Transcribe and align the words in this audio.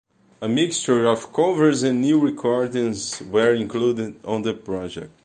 A 0.41 0.49
mixture 0.49 1.05
of 1.05 1.31
covers 1.31 1.83
and 1.83 2.01
new 2.01 2.19
recordings 2.19 3.21
were 3.21 3.53
included 3.53 4.15
on 4.25 4.41
the 4.41 4.55
project. 4.55 5.11